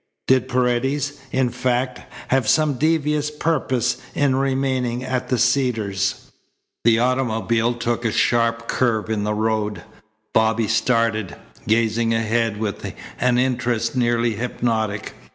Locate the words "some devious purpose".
2.49-3.97